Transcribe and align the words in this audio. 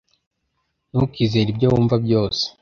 Ntukizere 0.91 1.47
ibyo 1.53 1.67
wumva 1.71 1.95
byose 2.05 2.43